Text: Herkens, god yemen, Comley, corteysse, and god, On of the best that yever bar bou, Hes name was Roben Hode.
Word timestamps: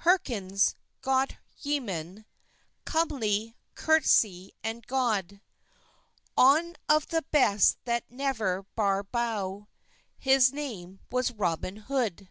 Herkens, 0.00 0.74
god 1.00 1.38
yemen, 1.62 2.24
Comley, 2.84 3.54
corteysse, 3.76 4.50
and 4.64 4.84
god, 4.88 5.40
On 6.36 6.74
of 6.88 7.06
the 7.06 7.22
best 7.30 7.78
that 7.84 8.02
yever 8.10 8.66
bar 8.74 9.04
bou, 9.04 9.68
Hes 10.18 10.50
name 10.52 10.98
was 11.08 11.30
Roben 11.30 11.82
Hode. 11.82 12.28